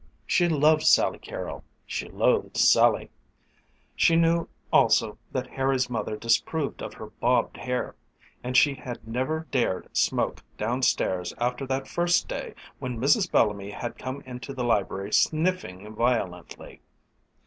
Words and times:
She 0.25 0.49
loved 0.49 0.81
"Sally 0.81 1.19
Carrol"; 1.19 1.63
she 1.85 2.09
loathed 2.09 2.57
"Sally." 2.57 3.11
She 3.95 4.15
knew 4.15 4.47
also 4.73 5.19
that 5.31 5.45
Harry's 5.45 5.91
mother 5.91 6.17
disapproved 6.17 6.81
of 6.81 6.95
her 6.95 7.11
bobbed 7.21 7.55
hair; 7.57 7.93
and 8.43 8.57
she 8.57 8.73
had 8.73 9.07
never 9.07 9.45
dared 9.51 9.95
smoke 9.95 10.41
down 10.57 10.81
stairs 10.81 11.35
after 11.37 11.67
that 11.67 11.87
first 11.87 12.27
day 12.27 12.55
when 12.79 12.97
Mrs. 12.99 13.31
Bellamy 13.31 13.69
had 13.69 13.95
come 13.99 14.21
into 14.25 14.53
the 14.55 14.63
library 14.63 15.13
sniffing 15.13 15.93
violently. 15.93 16.81